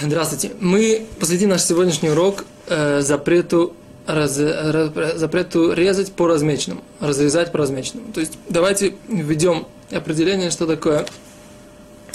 Здравствуйте. 0.00 0.52
Мы 0.60 1.06
посвятим 1.18 1.48
наш 1.48 1.62
сегодняшний 1.62 2.10
урок 2.10 2.44
э, 2.68 3.00
запрету, 3.00 3.74
раз, 4.06 4.38
раз, 4.38 5.18
запрету 5.18 5.72
резать 5.72 6.12
по 6.12 6.28
размеченному, 6.28 6.84
разрезать 7.00 7.50
по 7.50 7.58
размеченному. 7.58 8.12
То 8.12 8.20
есть 8.20 8.34
давайте 8.48 8.94
введем 9.08 9.66
определение, 9.90 10.52
что 10.52 10.68
такое 10.68 11.04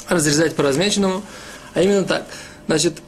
разрезать 0.08 0.55
по 0.55 0.64
размеченному. 0.64 1.23
А 1.73 1.82
именно 1.82 2.05
так. 2.05 2.26
Значит, 2.68 3.02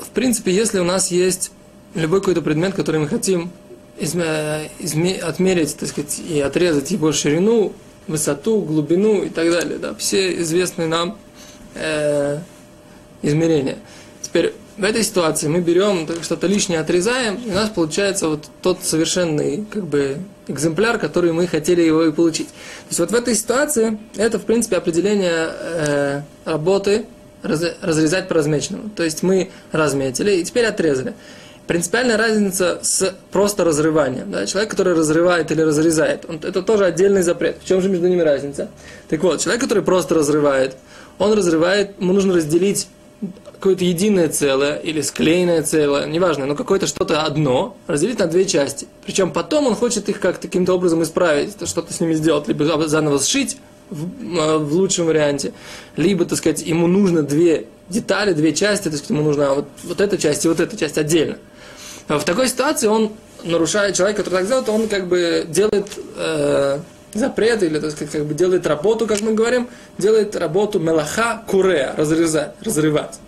в 0.00 0.08
принципе, 0.08 0.50
если 0.50 0.80
у 0.80 0.84
нас 0.84 1.12
есть 1.12 1.52
любой 1.94 2.18
какой-то 2.18 2.42
предмет, 2.42 2.74
который 2.74 3.00
мы 3.00 3.06
хотим 3.06 3.52
изме, 4.00 4.68
изме, 4.80 5.14
отмерить, 5.14 5.76
так 5.76 5.88
сказать, 5.90 6.18
и 6.18 6.40
отрезать 6.40 6.90
его 6.90 7.12
ширину, 7.12 7.72
высоту, 8.08 8.62
глубину 8.62 9.22
и 9.22 9.28
так 9.28 9.48
далее, 9.48 9.78
да, 9.78 9.94
все 9.94 10.40
известные 10.40 10.88
нам 10.88 11.16
э, 11.76 12.40
измерения– 13.22 13.78
Теперь 14.28 14.52
в 14.76 14.84
этой 14.84 15.02
ситуации 15.02 15.48
мы 15.48 15.60
берем 15.60 16.06
что-то 16.22 16.46
лишнее, 16.46 16.80
отрезаем, 16.80 17.36
и 17.36 17.50
у 17.50 17.54
нас 17.54 17.70
получается 17.70 18.28
вот 18.28 18.44
тот 18.60 18.84
совершенный 18.84 19.64
как 19.72 19.86
бы, 19.86 20.18
экземпляр, 20.48 20.98
который 20.98 21.32
мы 21.32 21.46
хотели 21.46 21.80
его 21.80 22.04
и 22.04 22.12
получить. 22.12 22.48
То 22.48 22.88
есть 22.90 23.00
вот 23.00 23.10
в 23.10 23.14
этой 23.14 23.34
ситуации 23.34 23.98
это, 24.16 24.38
в 24.38 24.42
принципе, 24.42 24.76
определение 24.76 25.48
э, 25.48 26.20
работы 26.44 27.06
раз, 27.42 27.64
разрезать 27.80 28.28
по 28.28 28.34
размеченному. 28.34 28.90
То 28.90 29.02
есть 29.02 29.22
мы 29.22 29.50
разметили 29.72 30.32
и 30.32 30.44
теперь 30.44 30.66
отрезали. 30.66 31.14
Принципиальная 31.66 32.18
разница 32.18 32.80
с 32.82 33.14
просто 33.32 33.64
разрыванием. 33.64 34.30
Да? 34.30 34.44
Человек, 34.44 34.70
который 34.70 34.92
разрывает 34.92 35.50
или 35.50 35.62
разрезает, 35.62 36.26
он, 36.28 36.36
это 36.36 36.60
тоже 36.60 36.84
отдельный 36.84 37.22
запрет. 37.22 37.56
В 37.62 37.66
чем 37.66 37.80
же 37.80 37.88
между 37.88 38.08
ними 38.08 38.20
разница? 38.20 38.68
Так 39.08 39.22
вот, 39.22 39.40
человек, 39.40 39.62
который 39.62 39.82
просто 39.82 40.14
разрывает, 40.14 40.76
он 41.18 41.32
разрывает, 41.32 41.92
ему 41.98 42.12
нужно 42.12 42.34
разделить 42.34 42.88
какое-то 43.58 43.84
единое 43.84 44.28
целое 44.28 44.76
или 44.76 45.00
склеенное 45.00 45.62
целое, 45.62 46.06
неважно, 46.06 46.46
но 46.46 46.54
какое-то 46.54 46.86
что-то 46.86 47.22
одно, 47.22 47.76
разделить 47.88 48.18
на 48.20 48.26
две 48.26 48.44
части. 48.44 48.86
Причем 49.04 49.32
потом 49.32 49.66
он 49.66 49.74
хочет 49.74 50.08
их 50.08 50.20
как-то 50.20 50.46
каким-то 50.46 50.74
образом 50.74 51.02
исправить, 51.02 51.54
что-то 51.68 51.92
с 51.92 52.00
ними 52.00 52.14
сделать, 52.14 52.46
либо 52.46 52.64
заново 52.86 53.18
сшить 53.18 53.58
в, 53.90 54.38
э, 54.38 54.58
в 54.58 54.72
лучшем 54.74 55.06
варианте, 55.06 55.52
либо, 55.96 56.24
так 56.24 56.38
сказать, 56.38 56.62
ему 56.62 56.86
нужно 56.86 57.22
две 57.22 57.66
детали, 57.88 58.32
две 58.32 58.52
части, 58.54 58.84
так 58.84 58.94
сказать, 58.94 59.10
ему 59.10 59.22
нужна 59.22 59.54
вот, 59.54 59.66
вот 59.82 60.00
эта 60.00 60.18
часть 60.18 60.44
и 60.44 60.48
вот 60.48 60.60
эта 60.60 60.76
часть 60.76 60.96
отдельно. 60.96 61.38
В 62.06 62.22
такой 62.24 62.48
ситуации 62.48 62.86
он 62.86 63.12
нарушает, 63.42 63.96
человек, 63.96 64.16
который 64.16 64.40
так 64.40 64.46
делает, 64.46 64.68
он 64.68 64.88
как 64.88 65.08
бы 65.08 65.44
делает 65.48 65.88
э, 66.16 66.78
запрет, 67.12 67.62
или, 67.62 67.78
так 67.80 67.90
сказать, 67.90 68.12
как 68.12 68.24
бы 68.24 68.34
делает 68.34 68.66
работу, 68.66 69.06
как 69.06 69.20
мы 69.20 69.34
говорим, 69.34 69.68
делает 69.98 70.36
работу 70.36 70.78
мелаха 70.78 71.42
куре, 71.46 71.92
разрезать, 71.96 72.54
разрывать. 72.62 73.18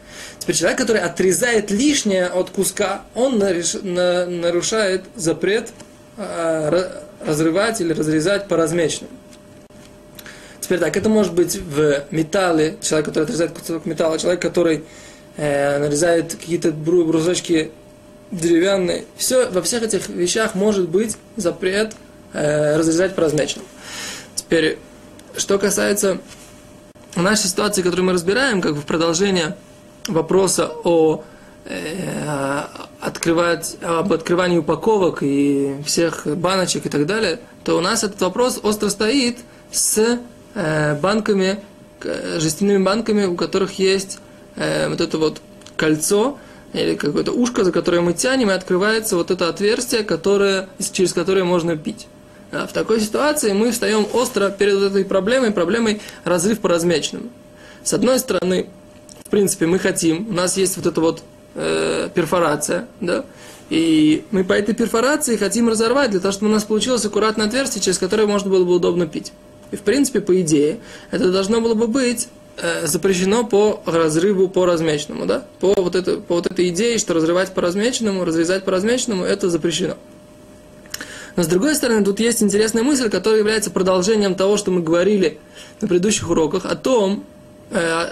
Теперь 0.41 0.57
человек, 0.57 0.79
который 0.79 1.03
отрезает 1.03 1.71
лишнее 1.71 2.27
от 2.27 2.51
куска, 2.51 3.03
он 3.15 3.39
нарушает 3.39 5.05
запрет 5.15 5.71
а, 6.17 7.05
разрывать 7.25 7.81
или 7.81 7.93
разрезать 7.93 8.49
по 8.49 8.57
размеченным. 8.57 9.11
Теперь 10.61 10.79
так, 10.79 10.97
это 10.97 11.09
может 11.09 11.35
быть 11.35 11.57
в 11.57 12.05
металле, 12.11 12.77
человек, 12.81 13.07
который 13.07 13.25
отрезает 13.25 13.53
кусок 13.53 13.87
металла, 13.87 14.19
человек, 14.19 14.41
который 14.41 14.85
э, 15.37 15.79
нарезает 15.79 16.35
какие-то 16.35 16.71
брусочки 16.71 17.73
деревянные. 18.31 19.05
Все, 19.17 19.51
во 19.51 19.63
всех 19.63 19.83
этих 19.83 20.09
вещах 20.09 20.55
может 20.55 20.89
быть 20.89 21.17
запрет 21.37 21.95
э, 22.33 22.77
разрезать 22.77 23.15
по 23.15 23.23
размеченным. 23.23 23.67
Теперь, 24.37 24.79
что 25.37 25.59
касается 25.59 26.19
нашей 27.17 27.49
ситуации, 27.49 27.83
которую 27.83 28.07
мы 28.07 28.13
разбираем, 28.13 28.61
как 28.61 28.73
в 28.73 28.85
продолжение 28.85 29.57
вопроса 30.13 30.71
о 30.85 31.25
э, 31.65 32.63
открывать, 33.01 33.77
об 33.83 34.13
открывании 34.13 34.59
упаковок 34.59 35.23
и 35.23 35.77
всех 35.85 36.27
баночек 36.27 36.87
и 36.87 36.89
так 36.89 37.07
далее, 37.07 37.41
то 37.65 37.77
у 37.77 37.81
нас 37.81 38.05
этот 38.05 38.21
вопрос 38.21 38.61
остро 38.63 38.89
стоит 38.89 39.39
с 39.71 40.21
э, 40.55 40.95
банками, 41.01 41.61
жестяными 42.39 42.83
банками, 42.83 43.25
у 43.27 43.37
которых 43.37 43.79
есть 43.79 44.19
э, 44.57 44.89
вот 44.89 45.01
это 45.01 45.19
вот 45.19 45.41
кольцо 45.77 46.39
или 46.73 46.95
какое-то 46.95 47.33
ушко, 47.33 47.65
за 47.65 47.73
которое 47.73 48.01
мы 48.01 48.13
тянем, 48.13 48.51
и 48.51 48.55
открывается 48.55 49.17
вот 49.17 49.31
это 49.31 49.49
отверстие, 49.49 50.05
которое, 50.05 50.69
через 50.93 51.13
которое 51.13 51.45
можно 51.45 51.77
пить. 51.77 52.07
В 52.53 52.69
такой 52.73 53.01
ситуации 53.01 53.53
мы 53.53 53.71
встаем 53.71 54.07
остро 54.13 54.51
перед 54.51 54.81
этой 54.83 55.05
проблемой, 55.05 55.53
проблемой 55.53 56.01
разрыв 56.25 56.61
по 56.61 56.69
размеченным. 56.69 57.31
С 57.83 57.93
одной 57.93 58.19
стороны, 58.19 58.67
в 59.31 59.37
принципе, 59.41 59.67
мы 59.67 59.79
хотим, 59.79 60.27
у 60.29 60.33
нас 60.33 60.57
есть 60.57 60.77
вот 60.77 60.87
эта 60.87 61.01
вот 61.01 61.23
э, 61.55 62.09
перфорация, 62.13 62.89
да, 63.01 63.25
и 63.69 64.25
мы 64.33 64.43
по 64.43 64.55
этой 64.55 64.75
перфорации 64.75 65.37
хотим 65.37 65.69
разорвать, 65.69 66.11
для 66.11 66.19
того, 66.19 66.33
чтобы 66.33 66.51
у 66.51 66.53
нас 66.53 66.65
получилось 66.65 67.05
аккуратное 67.05 67.47
отверстие, 67.47 67.81
через 67.81 67.99
которое 67.99 68.27
можно 68.27 68.51
было 68.51 68.65
бы 68.65 68.75
удобно 68.75 69.07
пить. 69.07 69.33
И, 69.71 69.77
в 69.77 69.83
принципе, 69.83 70.21
по 70.21 70.41
идее, 70.41 70.81
это 71.13 71.31
должно 71.31 71.61
было 71.61 71.75
бы 71.75 71.87
быть 71.87 72.27
э, 72.57 72.89
запрещено 72.89 73.45
по 73.45 73.81
разрыву 73.87 74.49
по 74.49 74.67
размеченному, 74.67 75.27
да? 75.27 75.45
По 75.61 75.75
вот, 75.81 75.95
это, 75.95 76.17
по 76.17 76.35
вот 76.35 76.47
этой 76.47 76.69
идее, 76.71 76.99
что 76.99 77.15
разрывать 77.15 77.55
по 77.55 77.63
размеченному, 77.63 78.25
разрезать 78.25 78.65
по 78.65 78.73
размеченному, 78.73 79.23
это 79.23 79.49
запрещено. 79.49 79.95
Но 81.37 81.45
с 81.45 81.47
другой 81.47 81.77
стороны, 81.77 82.05
тут 82.05 82.19
есть 82.19 82.43
интересная 82.43 82.83
мысль, 82.83 83.09
которая 83.09 83.39
является 83.39 83.71
продолжением 83.71 84.35
того, 84.35 84.57
что 84.57 84.73
мы 84.73 84.83
говорили 84.83 85.39
на 85.81 85.87
предыдущих 85.87 86.29
уроках, 86.29 86.65
о 86.65 86.75
том, 86.75 87.25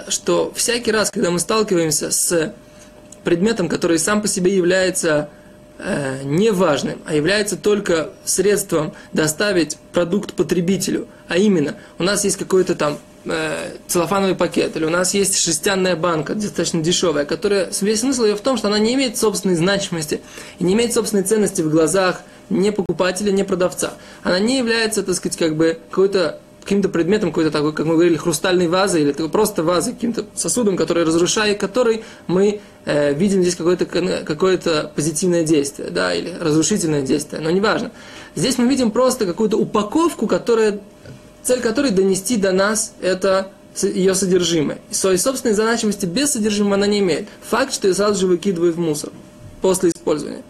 что 0.09 0.53
всякий 0.55 0.93
раз, 0.93 1.11
когда 1.11 1.31
мы 1.31 1.39
сталкиваемся 1.39 2.11
с 2.11 2.55
предметом, 3.25 3.69
который 3.69 3.99
сам 3.99 4.23
по 4.23 4.29
себе 4.29 4.57
является 4.57 5.29
э, 5.79 6.23
неважным, 6.25 7.01
а 7.07 7.15
является 7.15 7.57
только 7.57 8.11
средством 8.25 8.93
доставить 9.13 9.77
продукт 9.93 10.35
потребителю, 10.35 11.07
а 11.29 11.37
именно, 11.37 11.77
у 11.99 12.05
нас 12.05 12.25
есть 12.25 12.37
какой-то 12.37 12.75
там 12.75 12.99
э, 13.25 13.77
целлофановый 13.87 14.35
пакет, 14.35 14.77
или 14.77 14.85
у 14.85 14.91
нас 14.91 15.15
есть 15.15 15.39
шестянная 15.39 15.97
банка, 15.97 16.35
достаточно 16.35 16.83
дешевая, 16.83 17.25
которая, 17.25 17.71
весь 17.81 18.01
смысл 18.01 18.25
ее 18.25 18.37
в 18.37 18.41
том, 18.41 18.57
что 18.57 18.69
она 18.69 18.79
не 18.79 18.95
имеет 18.95 19.17
собственной 19.19 19.57
значимости 19.57 20.21
и 20.59 20.65
не 20.65 20.75
имеет 20.75 20.93
собственной 20.93 21.25
ценности 21.25 21.63
в 21.63 21.71
глазах 21.71 22.23
не 22.51 22.73
покупателя, 22.73 23.31
не 23.31 23.45
продавца. 23.45 23.95
Она 24.23 24.39
не 24.39 24.57
является, 24.57 25.03
так 25.03 25.15
сказать, 25.15 25.37
как 25.37 25.57
бы 25.57 25.79
какой-то 25.91 26.41
каким-то 26.69 26.91
предметом, 26.91 27.31
какой-то 27.31 27.51
такой, 27.51 27.73
как 27.73 27.87
мы 27.87 27.95
говорили, 27.95 28.19
хрустальной 28.19 28.69
вазой, 28.69 29.01
или 29.01 29.13
просто 29.13 29.63
вазой, 29.63 29.95
каким-то 29.95 30.27
сосудом, 30.35 30.77
который 30.77 31.05
разрушает, 31.05 31.59
который 31.59 32.05
мы 32.27 32.61
э, 32.85 33.15
видим 33.15 33.41
здесь 33.41 33.57
какое-то 33.57 33.87
какое 33.87 34.59
позитивное 34.95 35.45
действие, 35.45 35.89
да, 35.89 36.13
или 36.13 36.37
разрушительное 36.39 37.01
действие, 37.01 37.41
но 37.41 37.51
неважно. 37.51 37.91
Здесь 38.35 38.59
мы 38.59 38.69
видим 38.69 38.91
просто 38.91 39.25
какую-то 39.25 39.57
упаковку, 39.57 40.27
которая, 40.27 40.79
цель 41.43 41.61
которой 41.61 41.91
донести 41.91 42.37
до 42.37 42.53
нас 42.53 42.93
это 43.01 43.51
ее 43.81 44.15
содержимое. 44.15 44.79
И 44.91 44.95
своей 44.95 45.17
собственной 45.17 45.55
значимости 45.55 46.05
без 46.05 46.33
содержимого 46.33 46.75
она 46.75 46.87
не 46.87 46.99
имеет. 46.99 47.29
Факт, 47.49 47.73
что 47.73 47.89
я 47.89 47.95
сразу 47.95 48.21
же 48.21 48.27
выкидываю 48.27 48.75
в 48.75 48.79
мусор 48.79 49.11
после 49.63 49.89
использования. 49.89 50.43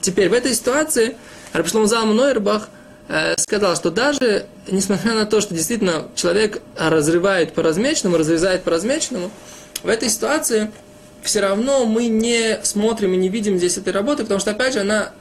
Теперь 0.00 0.30
в 0.30 0.32
этой 0.32 0.52
ситуации 0.52 1.14
Рабшлом 1.52 1.86
Залм 1.86 2.16
Нойербах 2.16 2.68
сказал, 3.38 3.76
что 3.76 3.90
даже 3.90 4.46
несмотря 4.68 5.14
на 5.14 5.26
то, 5.26 5.40
что 5.40 5.54
действительно 5.54 6.08
человек 6.14 6.62
разрывает 6.76 7.52
по 7.52 7.62
размеченному, 7.62 8.18
разрезает 8.18 8.62
по 8.62 8.70
размеченному, 8.70 9.30
в 9.82 9.88
этой 9.88 10.08
ситуации 10.08 10.70
все 11.22 11.40
равно 11.40 11.84
мы 11.86 12.06
не 12.06 12.60
смотрим 12.62 13.14
и 13.14 13.16
не 13.16 13.28
видим 13.28 13.58
здесь 13.58 13.76
этой 13.78 13.92
работы, 13.92 14.22
потому 14.22 14.40
что, 14.40 14.52
опять 14.52 14.74
же, 14.74 14.80
она 14.80 15.12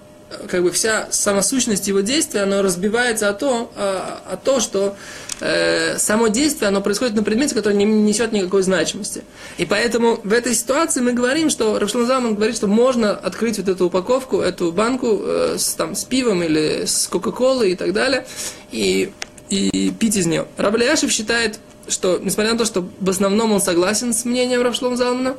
как 0.47 0.63
бы 0.63 0.71
вся 0.71 1.07
самосущность 1.11 1.87
его 1.87 2.01
действия, 2.01 2.41
она 2.41 2.61
разбивается 2.61 3.29
о 3.29 3.33
то, 3.33 3.71
о, 3.75 4.21
о 4.33 4.37
то 4.37 4.59
что 4.59 4.95
э, 5.39 5.97
само 5.97 6.27
действие, 6.27 6.69
оно 6.69 6.81
происходит 6.81 7.15
на 7.15 7.23
предмете, 7.23 7.55
который 7.55 7.73
не 7.73 7.85
несет 7.85 8.31
никакой 8.31 8.63
значимости. 8.63 9.23
И 9.57 9.65
поэтому 9.65 10.19
в 10.23 10.33
этой 10.33 10.53
ситуации 10.53 11.01
мы 11.01 11.13
говорим, 11.13 11.49
что 11.49 11.79
Рафшлан 11.79 12.05
Заман 12.05 12.35
говорит, 12.35 12.55
что 12.55 12.67
можно 12.67 13.11
открыть 13.11 13.57
вот 13.57 13.67
эту 13.67 13.85
упаковку, 13.85 14.39
эту 14.39 14.71
банку 14.71 15.19
э, 15.21 15.55
с, 15.57 15.73
там, 15.73 15.95
с 15.95 16.03
пивом 16.03 16.43
или 16.43 16.85
с 16.85 17.07
Кока-Колой 17.07 17.71
и 17.71 17.75
так 17.75 17.93
далее, 17.93 18.25
и, 18.71 19.11
и 19.49 19.91
пить 19.91 20.15
из 20.15 20.25
нее. 20.25 20.45
Рабляшев 20.57 21.11
считает, 21.11 21.59
что, 21.87 22.19
несмотря 22.21 22.53
на 22.53 22.59
то, 22.59 22.65
что 22.65 22.87
в 22.99 23.09
основном 23.09 23.51
он 23.51 23.61
согласен 23.61 24.13
с 24.13 24.25
мнением 24.25 24.61
Рафшлом 24.61 24.95
Залмана, 24.95 25.35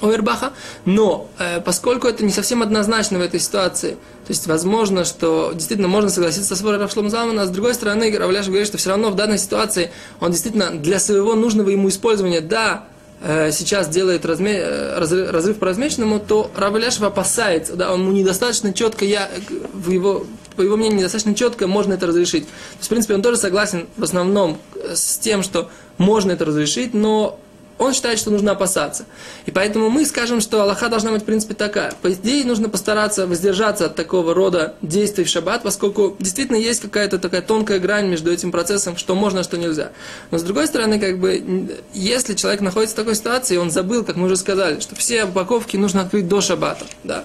Овербаха, 0.00 0.52
но 0.84 1.28
э, 1.38 1.60
поскольку 1.60 2.08
это 2.08 2.24
не 2.24 2.32
совсем 2.32 2.62
однозначно 2.62 3.18
в 3.18 3.22
этой 3.22 3.40
ситуации, 3.40 3.92
то 3.92 4.30
есть 4.30 4.46
возможно, 4.46 5.04
что 5.04 5.52
действительно 5.52 5.88
можно 5.88 6.08
согласиться 6.08 6.56
с 6.56 6.62
Рафшлом 6.62 7.10
Залмана, 7.10 7.42
а 7.42 7.46
с 7.46 7.50
другой 7.50 7.74
стороны, 7.74 8.16
Равляш 8.16 8.46
говорит, 8.46 8.66
что 8.66 8.78
все 8.78 8.90
равно 8.90 9.10
в 9.10 9.16
данной 9.16 9.38
ситуации 9.38 9.90
он 10.20 10.30
действительно 10.30 10.70
для 10.70 10.98
своего 10.98 11.34
нужного 11.34 11.70
ему 11.70 11.88
использования, 11.88 12.40
да, 12.40 12.84
э, 13.22 13.50
сейчас 13.52 13.88
делает 13.88 14.24
разме, 14.24 14.54
э, 14.54 14.98
разрыв, 14.98 15.30
разрыв 15.30 15.58
по 15.58 15.66
размеченному, 15.66 16.20
то 16.20 16.50
Равляшев 16.56 17.02
опасается, 17.02 17.76
да, 17.76 17.92
он 17.92 18.00
ему 18.00 18.12
недостаточно 18.12 18.72
четко, 18.72 19.04
я, 19.04 19.30
в 19.74 19.90
его, 19.90 20.26
по 20.56 20.62
его 20.62 20.76
мнению, 20.76 20.98
недостаточно 20.98 21.34
четко 21.34 21.66
можно 21.66 21.94
это 21.94 22.06
разрешить. 22.06 22.46
То 22.46 22.78
есть, 22.78 22.86
в 22.86 22.88
принципе, 22.88 23.14
он 23.14 23.22
тоже 23.22 23.36
согласен 23.36 23.86
в 23.96 24.04
основном 24.04 24.58
с 24.94 25.18
тем, 25.18 25.42
что 25.42 25.70
можно 25.98 26.32
это 26.32 26.44
разрешить, 26.46 26.94
но 26.94 27.38
он 27.80 27.94
считает, 27.94 28.18
что 28.18 28.30
нужно 28.30 28.52
опасаться. 28.52 29.06
И 29.46 29.50
поэтому 29.50 29.88
мы 29.88 30.04
скажем, 30.04 30.42
что 30.42 30.60
Аллаха 30.60 30.90
должна 30.90 31.12
быть, 31.12 31.22
в 31.22 31.24
принципе, 31.24 31.54
такая. 31.54 31.92
По 32.02 32.12
идее, 32.12 32.44
нужно 32.44 32.68
постараться 32.68 33.26
воздержаться 33.26 33.86
от 33.86 33.96
такого 33.96 34.34
рода 34.34 34.74
действий 34.82 35.24
в 35.24 35.28
шаббат, 35.28 35.62
поскольку 35.62 36.14
действительно 36.18 36.56
есть 36.56 36.82
какая-то 36.82 37.18
такая 37.18 37.40
тонкая 37.40 37.78
грань 37.78 38.08
между 38.08 38.30
этим 38.30 38.52
процессом, 38.52 38.98
что 38.98 39.14
можно, 39.14 39.42
что 39.42 39.56
нельзя. 39.56 39.92
Но 40.30 40.36
с 40.36 40.42
другой 40.42 40.66
стороны, 40.66 41.00
как 41.00 41.18
бы, 41.18 41.80
если 41.94 42.34
человек 42.34 42.60
находится 42.60 42.94
в 42.94 42.98
такой 42.98 43.14
ситуации, 43.14 43.56
он 43.56 43.70
забыл, 43.70 44.04
как 44.04 44.16
мы 44.16 44.26
уже 44.26 44.36
сказали, 44.36 44.78
что 44.80 44.94
все 44.94 45.24
упаковки 45.24 45.78
нужно 45.78 46.02
открыть 46.02 46.28
до 46.28 46.42
шаббата. 46.42 46.84
Да. 47.02 47.24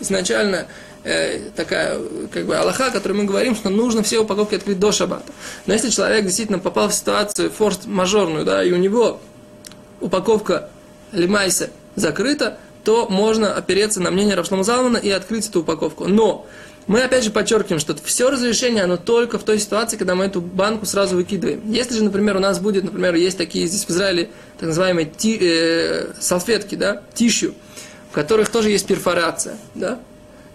Изначально 0.00 0.66
э, 1.04 1.50
такая 1.54 2.00
как 2.32 2.46
бы 2.46 2.56
Аллаха, 2.56 2.86
о 2.86 2.90
которой 2.90 3.12
мы 3.12 3.24
говорим, 3.24 3.54
что 3.54 3.68
нужно 3.68 4.02
все 4.02 4.20
упаковки 4.20 4.54
открыть 4.54 4.80
до 4.80 4.92
шаббата. 4.92 5.30
Но 5.66 5.74
если 5.74 5.90
человек 5.90 6.24
действительно 6.24 6.58
попал 6.58 6.88
в 6.88 6.94
ситуацию 6.94 7.50
форс-мажорную, 7.50 8.46
да, 8.46 8.64
и 8.64 8.72
у 8.72 8.76
него 8.76 9.20
упаковка 10.04 10.68
лимайса 11.12 11.70
закрыта, 11.96 12.58
то 12.84 13.08
можно 13.08 13.54
опереться 13.54 14.00
на 14.00 14.10
мнение 14.10 14.34
Равшлама 14.34 14.62
Залмана 14.62 14.98
и 14.98 15.10
открыть 15.10 15.48
эту 15.48 15.60
упаковку. 15.60 16.06
Но 16.06 16.46
мы 16.86 17.02
опять 17.02 17.24
же 17.24 17.30
подчеркиваем, 17.30 17.80
что 17.80 17.96
все 18.04 18.30
разрешение, 18.30 18.84
оно 18.84 18.98
только 18.98 19.38
в 19.38 19.42
той 19.42 19.58
ситуации, 19.58 19.96
когда 19.96 20.14
мы 20.14 20.26
эту 20.26 20.42
банку 20.42 20.84
сразу 20.84 21.16
выкидываем. 21.16 21.62
Если 21.64 21.94
же, 21.94 22.04
например, 22.04 22.36
у 22.36 22.40
нас 22.40 22.58
будет, 22.58 22.84
например, 22.84 23.14
есть 23.14 23.38
такие 23.38 23.66
здесь 23.66 23.86
в 23.86 23.90
Израиле 23.90 24.28
так 24.58 24.68
называемые 24.68 25.06
ти, 25.06 25.38
э, 25.40 26.12
салфетки, 26.20 26.74
да, 26.74 27.02
тищу, 27.14 27.54
в 28.10 28.14
которых 28.14 28.50
тоже 28.50 28.68
есть 28.70 28.86
перфорация, 28.86 29.56
да, 29.74 29.98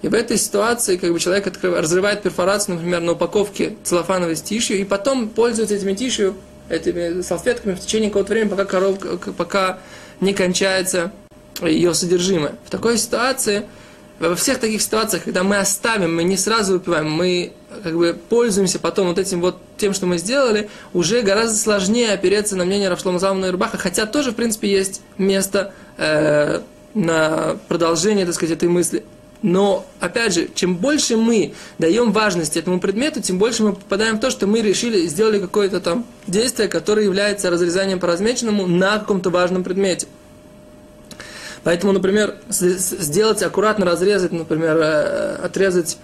и 0.01 0.07
в 0.07 0.13
этой 0.13 0.37
ситуации 0.37 0.97
как 0.97 1.11
бы 1.11 1.19
человек 1.19 1.47
открывает, 1.47 1.83
разрывает 1.83 2.21
перфорацию, 2.21 2.75
например, 2.75 3.01
на 3.01 3.13
упаковке 3.13 3.75
целлофановой 3.83 4.35
с 4.35 4.41
тишью, 4.41 4.77
и 4.77 4.83
потом 4.83 5.29
пользуется 5.29 5.75
этими 5.75 5.93
тишью, 5.93 6.35
этими 6.69 7.21
салфетками 7.21 7.73
в 7.73 7.79
течение 7.79 8.09
какого-то 8.09 8.33
времени, 8.33 8.49
пока, 8.49 8.65
коровка, 8.65 9.33
пока 9.33 9.79
не 10.19 10.33
кончается 10.33 11.11
ее 11.61 11.93
содержимое. 11.93 12.55
В 12.65 12.69
такой 12.69 12.97
ситуации, 12.97 13.65
во 14.19 14.35
всех 14.35 14.59
таких 14.59 14.81
ситуациях, 14.81 15.23
когда 15.23 15.43
мы 15.43 15.57
оставим, 15.57 16.15
мы 16.15 16.23
не 16.23 16.37
сразу 16.37 16.73
выпиваем, 16.73 17.09
мы 17.09 17.53
как 17.83 17.95
бы 17.95 18.17
пользуемся 18.29 18.79
потом 18.79 19.07
вот 19.07 19.19
этим 19.19 19.41
вот 19.41 19.57
тем, 19.77 19.93
что 19.93 20.05
мы 20.05 20.17
сделали, 20.17 20.69
уже 20.93 21.21
гораздо 21.21 21.57
сложнее 21.57 22.11
опереться 22.13 22.55
на 22.55 22.65
мнение 22.65 22.89
Равшлома 22.89 23.19
Залмана 23.19 23.47
и 23.47 23.49
Рубаха, 23.49 23.77
хотя 23.77 24.05
тоже, 24.05 24.31
в 24.31 24.35
принципе, 24.35 24.69
есть 24.69 25.01
место 25.17 25.73
э, 25.97 26.61
на 26.93 27.57
продолжение, 27.67 28.25
так 28.25 28.35
сказать, 28.35 28.57
этой 28.57 28.69
мысли. 28.69 29.03
Но, 29.41 29.85
опять 30.01 30.33
же, 30.33 30.49
чем 30.53 30.75
больше 30.75 31.15
мы 31.15 31.53
даем 31.77 32.11
важности 32.11 32.59
этому 32.59 32.79
предмету, 32.81 33.21
тем 33.21 33.37
больше 33.37 33.63
мы 33.63 33.73
попадаем 33.73 34.17
в 34.17 34.19
то, 34.19 34.29
что 34.29 34.47
мы 34.47 34.61
решили, 34.61 35.07
сделали 35.07 35.39
какое-то 35.39 35.79
там 35.79 36.05
действие, 36.27 36.67
которое 36.67 37.05
является 37.05 37.49
разрезанием 37.49 37.99
по 37.99 38.07
размеченному 38.07 38.67
на 38.67 38.99
каком-то 38.99 39.29
важном 39.29 39.63
предмете. 39.63 40.07
Поэтому, 41.63 41.93
например, 41.93 42.35
сделать 42.49 43.41
аккуратно 43.43 43.85
разрезать, 43.85 44.31
например, 44.31 44.77
э, 44.77 45.35
отрезать 45.35 45.97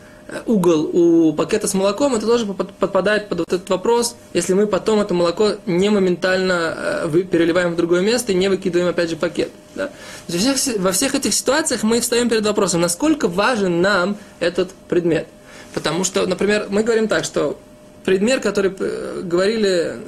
угол 0.45 0.89
у 0.91 1.33
пакета 1.33 1.67
с 1.67 1.73
молоком, 1.73 2.15
это 2.15 2.25
тоже 2.25 2.45
подпадает 2.45 3.29
под 3.29 3.39
вот 3.39 3.53
этот 3.53 3.69
вопрос, 3.69 4.15
если 4.33 4.53
мы 4.53 4.67
потом 4.67 4.99
это 4.99 5.13
молоко 5.13 5.53
не 5.65 5.89
моментально 5.89 7.03
э, 7.05 7.23
переливаем 7.31 7.73
в 7.73 7.75
другое 7.75 8.01
место 8.01 8.31
и 8.31 8.35
не 8.35 8.47
выкидываем 8.49 8.89
опять 8.89 9.09
же 9.09 9.17
пакет. 9.17 9.51
Да? 9.75 9.91
Во, 10.27 10.37
всех, 10.37 10.77
во 10.77 10.91
всех 10.91 11.15
этих 11.15 11.33
ситуациях 11.33 11.83
мы 11.83 12.01
встаем 12.01 12.29
перед 12.29 12.45
вопросом, 12.45 12.81
насколько 12.81 13.27
важен 13.27 13.81
нам 13.81 14.17
этот 14.39 14.71
предмет. 14.89 15.27
Потому 15.73 16.03
что, 16.03 16.25
например, 16.25 16.67
мы 16.69 16.83
говорим 16.83 17.07
так, 17.07 17.23
что 17.23 17.59
предмет, 18.03 18.41
который 18.41 18.73
э, 18.77 19.21
говорили, 19.23 19.99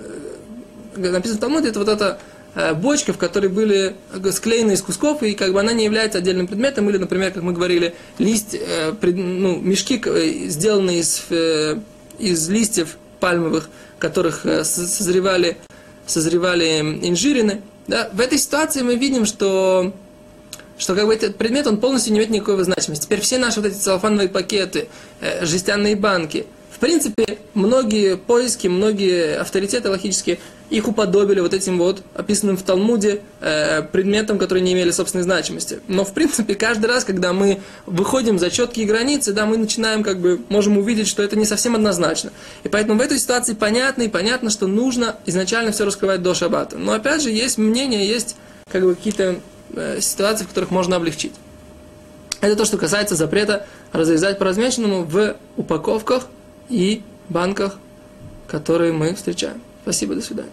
э, 0.96 1.10
написано 1.12 1.38
в 1.38 1.42
Талмуде, 1.42 1.70
это 1.70 1.80
вот 1.80 1.90
это 1.90 2.20
Э, 2.58 2.74
бочка, 2.74 3.14
в 3.14 3.20
которой 3.20 3.50
были 3.50 3.96
склеены 4.32 4.72
из 4.72 4.82
кусков, 4.82 5.22
и 5.22 5.36
как 5.36 5.54
бы 5.54 5.60
она 5.60 5.74
не 5.74 5.86
является 5.86 6.18
отдельным 6.18 6.48
предметом, 6.48 6.90
или, 6.90 6.98
например, 6.98 7.32
как 7.32 7.44
мы 7.44 7.54
говорили, 7.54 7.94
лист, 8.18 8.56
э, 8.56 8.94
ну, 9.00 9.58
мешки, 9.58 10.02
э, 10.04 10.48
сделанные 10.48 11.02
из, 11.02 11.26
из 12.18 12.50
листьев 12.50 12.98
пальмовых, 13.20 13.70
которых 14.00 14.42
созревали, 14.64 15.58
созревали 16.08 16.80
инжирины. 17.04 17.62
Да? 17.86 18.10
В 18.12 18.20
этой 18.20 18.40
ситуации 18.40 18.82
мы 18.82 18.96
видим, 18.96 19.28
что 19.28 19.94
что 20.80 20.96
как 20.96 21.06
бы 21.06 21.14
этот 21.14 21.38
предмет, 21.38 21.68
он 21.68 21.78
полностью 21.78 22.14
не 22.14 22.20
имеет 22.20 22.32
никакой 22.32 22.64
значимости. 22.64 23.06
Теперь 23.06 23.22
все 23.22 23.38
наши 23.38 23.62
вот 23.62 23.70
эти 23.70 23.78
целлофановые 23.78 24.30
пакеты, 24.30 24.90
жестяные 25.42 25.96
банки, 25.96 26.46
в 26.78 26.80
принципе, 26.80 27.40
многие 27.56 28.18
поиски, 28.18 28.68
многие 28.68 29.40
авторитеты 29.40 29.90
логические 29.90 30.38
их 30.70 30.88
уподобили 30.88 31.40
вот 31.40 31.56
этим 31.56 31.80
вот 31.80 32.04
описанным 32.14 32.56
в 32.56 32.62
Талмуде 32.62 33.22
э, 33.42 33.82
предметам, 33.82 34.38
которые 34.38 34.64
не 34.64 34.74
имели 34.74 34.92
собственной 34.92 35.24
значимости. 35.24 35.80
Но 35.88 36.06
в 36.06 36.14
принципе 36.14 36.54
каждый 36.54 36.86
раз, 36.86 37.04
когда 37.04 37.34
мы 37.34 37.62
выходим 37.88 38.38
за 38.38 38.52
четкие 38.52 38.86
границы, 38.86 39.34
да, 39.34 39.48
мы 39.48 39.58
начинаем 39.58 40.04
как 40.04 40.20
бы 40.20 40.40
можем 40.50 40.78
увидеть, 40.78 41.08
что 41.08 41.24
это 41.24 41.36
не 41.36 41.46
совсем 41.46 41.74
однозначно. 41.74 42.32
И 42.64 42.70
поэтому 42.70 43.00
в 43.00 43.02
этой 43.02 43.18
ситуации 43.18 43.56
понятно 43.56 44.04
и 44.04 44.08
понятно, 44.08 44.52
что 44.52 44.68
нужно 44.68 45.16
изначально 45.26 45.72
все 45.72 45.84
раскрывать 45.84 46.22
до 46.22 46.36
шаббата. 46.36 46.78
Но 46.78 46.92
опять 46.92 47.24
же 47.24 47.32
есть 47.32 47.58
мнение, 47.58 48.08
есть 48.08 48.36
как 48.72 48.84
бы 48.84 48.94
какие-то 48.94 49.40
э, 49.74 50.00
ситуации, 50.00 50.44
в 50.44 50.50
которых 50.50 50.70
можно 50.70 50.98
облегчить. 50.98 51.34
Это 52.40 52.56
то, 52.56 52.66
что 52.66 52.78
касается 52.78 53.16
запрета 53.16 53.66
разрезать 53.92 54.38
по 54.38 54.46
размеченному 54.46 55.06
в 55.06 55.38
упаковках 55.56 56.28
и 56.70 57.02
банках, 57.30 57.78
которые 58.48 58.94
мы 58.94 59.14
встречаем. 59.14 59.62
Спасибо, 59.84 60.16
до 60.16 60.22
свидания. 60.22 60.52